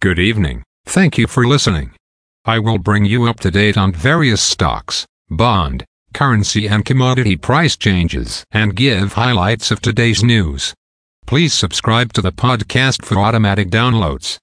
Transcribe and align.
Good 0.00 0.18
evening. 0.18 0.64
Thank 0.86 1.18
you 1.18 1.26
for 1.26 1.46
listening. 1.46 1.90
I 2.46 2.58
will 2.58 2.78
bring 2.78 3.04
you 3.04 3.26
up 3.26 3.38
to 3.40 3.50
date 3.50 3.76
on 3.76 3.92
various 3.92 4.40
stocks, 4.40 5.04
bond, 5.28 5.84
currency 6.14 6.66
and 6.66 6.86
commodity 6.86 7.36
price 7.36 7.76
changes 7.76 8.42
and 8.50 8.74
give 8.74 9.12
highlights 9.12 9.70
of 9.70 9.82
today's 9.82 10.24
news. 10.24 10.72
Please 11.26 11.52
subscribe 11.52 12.14
to 12.14 12.22
the 12.22 12.32
podcast 12.32 13.04
for 13.04 13.18
automatic 13.18 13.68
downloads. 13.68 14.38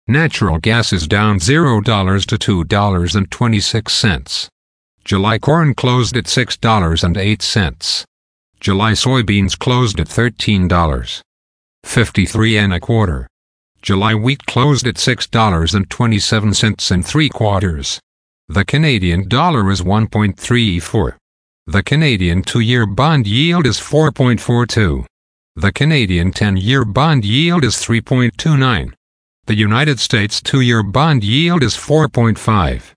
Natural 0.09 0.59
gas 0.59 0.95
is 0.95 1.06
down 1.06 1.39
$0 1.39 2.25
to 2.25 2.64
$2.26. 2.64 4.48
July 5.05 5.39
corn 5.39 5.75
closed 5.75 6.17
at 6.17 6.25
$6.08. 6.25 8.05
July 8.59 8.92
soybeans 8.92 9.59
closed 9.59 10.00
at 10.00 10.09
$13.53 10.09 12.59
and 12.59 12.72
a 12.72 12.81
quarter. 12.81 13.27
July 13.83 14.15
wheat 14.15 14.47
closed 14.47 14.87
at 14.87 14.94
$6.27 14.94 16.91
and 16.91 17.06
three 17.06 17.28
quarters. 17.28 18.00
The 18.53 18.65
Canadian 18.65 19.28
dollar 19.28 19.71
is 19.71 19.81
1.34. 19.81 21.16
The 21.69 21.84
Canadian 21.84 22.43
two-year 22.43 22.84
bond 22.84 23.28
yield 23.28 23.65
is 23.65 23.78
4.42. 23.78 25.06
The 25.55 25.71
Canadian 25.71 26.33
10-year 26.33 26.84
bond 26.84 27.25
yield 27.25 27.62
is 27.62 27.77
3.29. 27.77 28.93
The 29.47 29.55
United 29.55 30.00
States 30.00 30.43
two-year 30.43 30.83
bond 30.83 31.22
yield 31.22 31.62
is 31.62 31.77
4.5. 31.77 32.91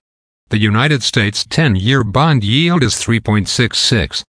The 0.48 0.58
United 0.58 1.04
States 1.04 1.44
10-year 1.44 2.02
bond 2.02 2.42
yield 2.42 2.82
is 2.82 2.94
3.66. 2.94 4.24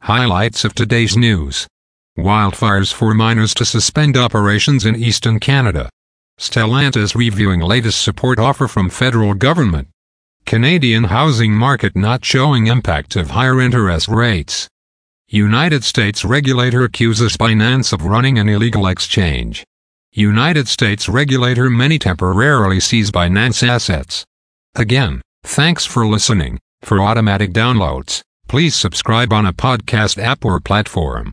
Highlights 0.00 0.64
of 0.64 0.76
today's 0.76 1.16
news. 1.16 1.66
Wildfires 2.16 2.94
for 2.94 3.12
miners 3.12 3.54
to 3.54 3.64
suspend 3.64 4.16
operations 4.16 4.86
in 4.86 4.94
eastern 4.94 5.40
Canada. 5.40 5.90
Stellantis 6.38 7.16
reviewing 7.16 7.58
latest 7.58 8.00
support 8.02 8.38
offer 8.38 8.68
from 8.68 8.88
federal 8.88 9.34
government. 9.34 9.88
Canadian 10.46 11.04
housing 11.04 11.52
market 11.52 11.96
not 11.96 12.24
showing 12.24 12.68
impact 12.68 13.16
of 13.16 13.30
higher 13.30 13.60
interest 13.60 14.06
rates. 14.06 14.68
United 15.26 15.82
States 15.82 16.24
regulator 16.24 16.84
accuses 16.84 17.36
Binance 17.36 17.92
of 17.92 18.04
running 18.04 18.38
an 18.38 18.48
illegal 18.48 18.86
exchange. 18.86 19.64
United 20.12 20.68
States 20.68 21.08
regulator 21.08 21.68
many 21.68 21.98
temporarily 21.98 22.78
seize 22.78 23.10
Binance 23.10 23.66
assets. 23.66 24.24
Again, 24.76 25.20
thanks 25.42 25.84
for 25.84 26.06
listening. 26.06 26.60
For 26.82 27.00
automatic 27.00 27.52
downloads, 27.52 28.22
please 28.46 28.76
subscribe 28.76 29.32
on 29.32 29.46
a 29.46 29.52
podcast 29.52 30.22
app 30.22 30.44
or 30.44 30.60
platform 30.60 31.32